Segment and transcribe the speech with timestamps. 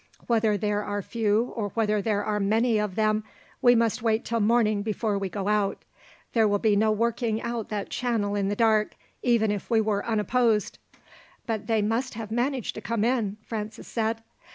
[0.25, 3.23] "Whether there are few or whether there are many of them,
[3.61, 5.85] we must wait till morning before we go out.
[6.33, 10.03] There will be no working out that channel in the dark, even if we were
[10.03, 10.79] unopposed."
[11.45, 14.23] "But they must have managed to come in," Francis said.